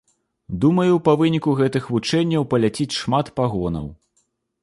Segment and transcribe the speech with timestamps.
[0.61, 3.87] Думаю, па выніку гэтых вучэнняў паляціць шмат пагонаў.